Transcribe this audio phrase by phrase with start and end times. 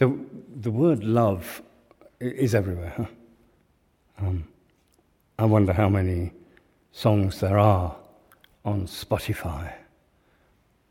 [0.00, 0.18] The,
[0.62, 1.60] the word love
[2.20, 3.06] is everywhere.
[4.18, 4.48] Um,
[5.38, 6.32] I wonder how many
[6.90, 7.94] songs there are
[8.64, 9.74] on Spotify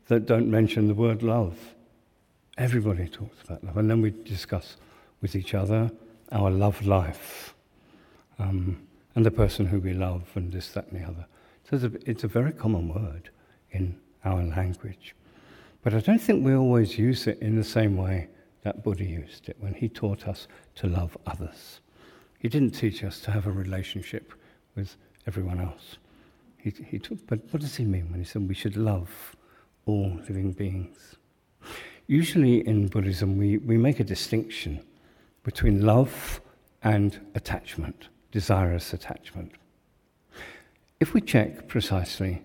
[0.06, 1.58] that don't mention the word love.
[2.56, 3.78] Everybody talks about love.
[3.78, 4.76] And then we discuss
[5.20, 5.90] with each other
[6.30, 7.52] our love life
[8.38, 8.80] um,
[9.16, 11.26] and the person who we love and this, that, and the other.
[11.68, 13.30] So it's a, it's a very common word
[13.72, 15.16] in our language.
[15.82, 18.28] But I don't think we always use it in the same way
[18.62, 21.80] that Buddha used it when he taught us to love others.
[22.38, 24.32] He didn't teach us to have a relationship
[24.74, 25.96] with everyone else.
[26.58, 29.36] He, he took, but what does he mean when he said we should love
[29.86, 31.16] all living beings?
[32.06, 34.80] Usually in Buddhism, we, we make a distinction
[35.42, 36.40] between love
[36.82, 39.52] and attachment, desirous attachment.
[40.98, 42.42] If we check precisely,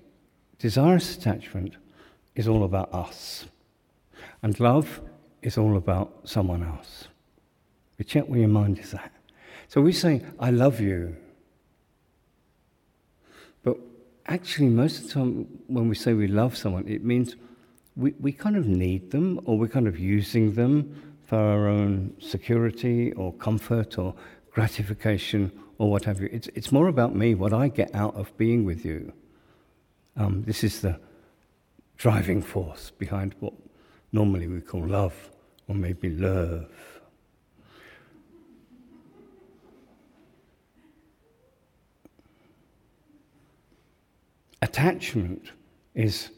[0.60, 1.76] desirous attachment
[2.36, 3.46] is all about us,
[4.42, 5.02] and love
[5.46, 7.08] is all about someone else.
[8.00, 9.12] We check where your mind is at.
[9.68, 11.16] So we say, I love you.
[13.64, 13.78] But
[14.26, 17.36] actually, most of the time, when we say we love someone, it means
[17.96, 22.16] we, we kind of need them or we're kind of using them for our own
[22.20, 24.16] security or comfort or
[24.52, 26.30] gratification or what have you.
[26.32, 29.14] It's, it's more about me, what I get out of being with you.
[30.18, 31.00] Um, this is the
[31.98, 33.54] driving force behind what
[34.12, 35.30] normally we call love
[35.68, 36.70] or maybe love.
[44.62, 45.52] Attachment
[45.94, 46.30] is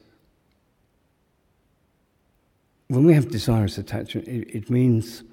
[2.87, 5.23] when we have desirous attachment, it, it means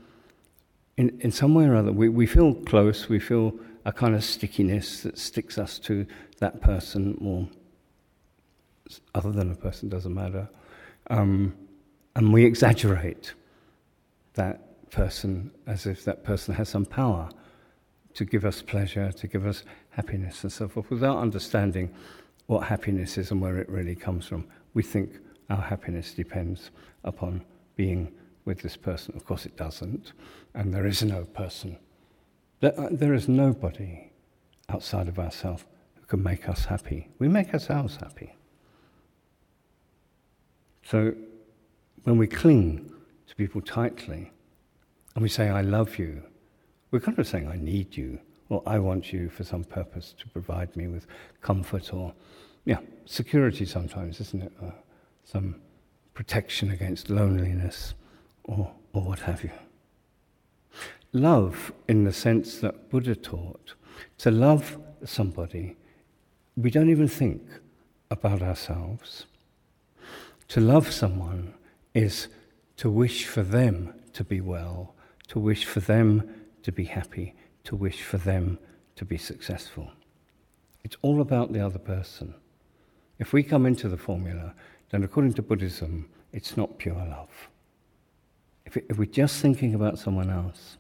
[0.97, 4.25] in, in some way or other we, we feel close, we feel a kind of
[4.25, 6.07] stickiness that sticks us to
[6.39, 7.49] that person, or
[9.15, 10.49] other than a person, doesn't matter.
[11.11, 11.55] Um,
[12.17, 13.35] and we exaggerate
[14.35, 17.29] that person as if that person has some power
[18.15, 21.93] to give us pleasure, to give us happiness, and so forth, without understanding
[22.47, 24.47] what happiness is and where it really comes from.
[24.73, 25.19] We think
[25.51, 26.71] our happiness depends
[27.03, 27.45] upon
[27.77, 28.13] being
[28.45, 29.15] with this person.
[29.17, 30.13] Of course, it doesn't,
[30.55, 31.79] and there is no person.
[32.63, 34.11] Uh, there is nobody
[34.69, 35.65] outside of ourselves
[35.97, 37.09] who can make us happy.
[37.19, 38.35] We make ourselves happy.
[40.85, 41.15] So,
[42.05, 42.93] when we cling
[43.27, 44.31] to people tightly
[45.15, 46.23] and we say, I love you,
[46.91, 48.19] we're kind of saying, I need you,
[48.49, 51.07] or I want you for some purpose to provide me with
[51.41, 52.13] comfort or,
[52.65, 54.53] yeah, security sometimes, isn't it?
[54.63, 54.71] Uh,
[55.25, 55.57] some
[56.15, 57.95] protection against loneliness
[58.45, 59.51] or, or what have you.
[61.13, 63.75] Love, in the sense that Buddha taught,
[64.19, 65.77] to love somebody,
[66.57, 67.43] we don't even think
[68.11, 69.27] about ourselves.
[70.49, 71.55] To love someone
[71.95, 72.29] is
[72.85, 74.95] to wish for them to be well,
[75.27, 76.23] to wish for them
[76.63, 77.35] to be happy,
[77.65, 78.59] to wish for them
[78.95, 79.91] to be successful.
[80.83, 82.35] It's all about the other person.
[83.19, 84.53] If we come into the formula
[84.91, 87.49] then according to Buddhism, it's not pure love.
[88.67, 90.77] If, it, if we're just thinking about someone else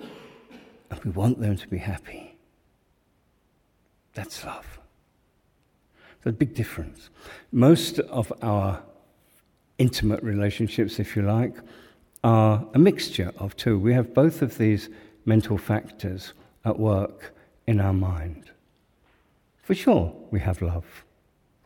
[0.00, 2.36] and we want them to be happy,
[4.12, 4.80] that's love.
[6.20, 7.10] There's a big difference.
[7.52, 8.82] Most of our
[9.82, 11.56] intimate relationships, if you like,
[12.22, 13.76] are a mixture of two.
[13.76, 14.88] We have both of these
[15.24, 16.34] mental factors
[16.64, 17.34] at work
[17.66, 18.52] in our mind.
[19.64, 21.04] For sure, we have love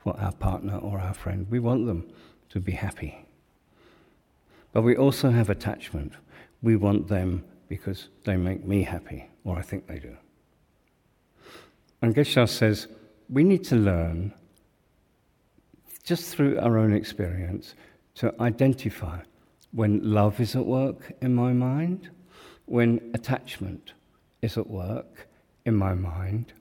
[0.03, 1.47] for our partner or our friend.
[1.51, 2.11] We want them
[2.49, 3.27] to be happy.
[4.73, 6.15] But we also have attachment.
[6.63, 10.17] We want them because they make me happy, or I think they do.
[12.01, 12.89] And Geshe says
[13.29, 14.33] we need to learn,
[16.03, 17.75] just through our own experience,
[18.17, 19.21] to identify
[19.73, 22.11] when love is at work in my mind,
[22.67, 23.93] when attachment
[24.43, 25.29] is at work
[25.65, 26.53] in my mind,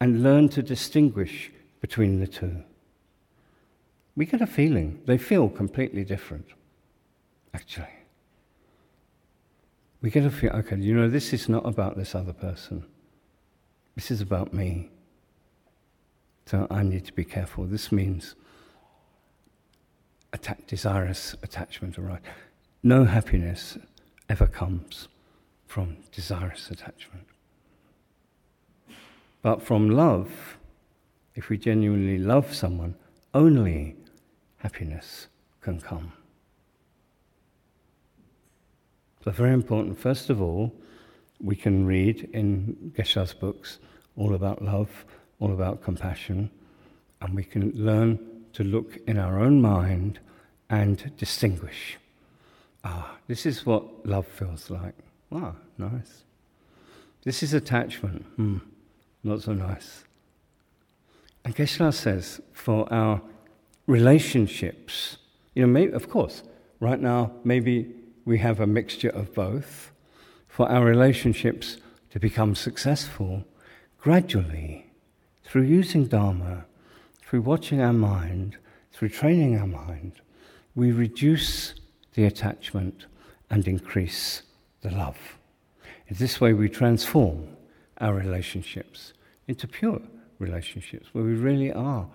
[0.00, 2.62] and learn to distinguish between the two
[4.20, 5.00] we get a feeling.
[5.06, 6.46] They feel completely different,
[7.54, 7.96] actually.
[10.02, 12.84] We get a feel, okay, you know, this is not about this other person.
[13.94, 14.90] This is about me.
[16.44, 17.64] So I need to be careful.
[17.64, 18.34] This means
[20.32, 22.22] atta- desirous attachment, right.
[22.82, 23.78] No happiness
[24.28, 25.08] ever comes
[25.66, 27.26] from desirous attachment.
[29.42, 30.58] But from love,
[31.34, 32.94] if we genuinely love someone,
[33.32, 33.96] only
[34.58, 35.28] happiness
[35.60, 36.12] can come.
[39.24, 39.98] So, very important.
[39.98, 40.72] First of all,
[41.40, 43.78] we can read in Geshe's books
[44.16, 45.04] all about love,
[45.38, 46.50] all about compassion,
[47.20, 48.18] and we can learn
[48.54, 50.18] to look in our own mind
[50.68, 51.98] and distinguish
[52.84, 54.94] Ah, this is what love feels like.
[55.32, 56.24] Ah, nice.
[57.24, 58.24] This is attachment.
[58.36, 58.58] Hmm,
[59.22, 60.04] not so nice.
[61.44, 63.20] And Geshe-la says for our
[63.86, 65.18] relationships,
[65.54, 66.42] you know, maybe, of course,
[66.80, 67.92] right now, maybe
[68.24, 69.90] we have a mixture of both.
[70.48, 71.76] For our relationships
[72.10, 73.44] to become successful,
[73.98, 74.86] gradually,
[75.44, 76.64] through using Dharma,
[77.30, 78.56] through watching our mind,
[78.90, 80.14] through training our mind,
[80.74, 81.74] we reduce
[82.14, 83.06] the attachment
[83.50, 84.42] and increase
[84.80, 85.16] the love.
[86.08, 87.46] In this way, we transform
[87.98, 89.12] our relationships
[89.46, 90.02] into pure
[90.40, 92.08] relationships where we really are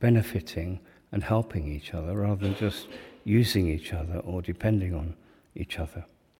[0.00, 0.80] benefiting
[1.12, 2.88] and helping each other rather than just
[3.24, 5.14] using each other or depending on
[5.54, 6.04] each other.